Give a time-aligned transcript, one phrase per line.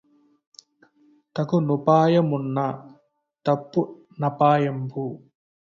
[1.35, 2.57] తగు నుపాయమున్న
[3.45, 3.81] తప్పు
[4.21, 5.05] నపాయంబు